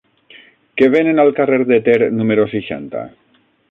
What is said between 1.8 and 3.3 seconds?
Ter número seixanta?